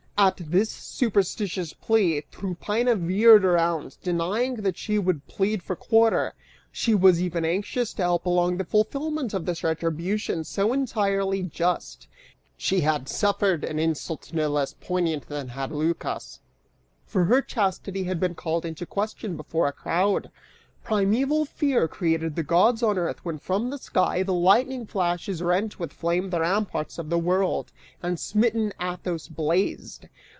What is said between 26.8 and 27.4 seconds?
of the